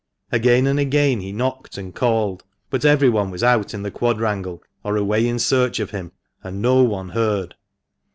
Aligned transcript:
Again 0.31 0.65
and 0.65 0.79
again 0.79 1.19
he 1.19 1.31
knocked 1.31 1.77
and 1.77 1.93
called, 1.93 2.43
but 2.71 2.83
everyone 2.83 3.29
was 3.29 3.43
out 3.43 3.75
in 3.75 3.83
the 3.83 3.91
quadrangle, 3.91 4.63
or 4.83 4.97
away 4.97 5.27
in 5.27 5.37
search 5.37 5.79
of 5.79 5.91
him, 5.91 6.11
and 6.41 6.59
no 6.59 6.81
one 6.83 7.09
heard. 7.09 7.53